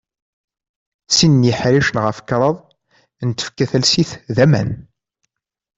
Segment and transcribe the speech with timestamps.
[1.15, 2.57] Sin yiḥricen ɣef kraḍ
[3.27, 4.71] n tfekka talsit d aman.